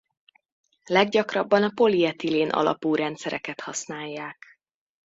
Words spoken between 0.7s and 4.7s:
Leggyakrabban a polietilén alapú rendszereket használják.